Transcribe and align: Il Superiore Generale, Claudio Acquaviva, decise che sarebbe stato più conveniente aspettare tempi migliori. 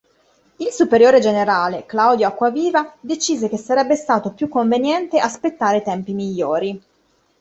Il 0.55 0.71
Superiore 0.71 1.19
Generale, 1.19 1.85
Claudio 1.85 2.27
Acquaviva, 2.27 2.95
decise 2.99 3.47
che 3.49 3.57
sarebbe 3.57 3.95
stato 3.95 4.31
più 4.31 4.47
conveniente 4.49 5.19
aspettare 5.19 5.83
tempi 5.83 6.13
migliori. 6.15 6.83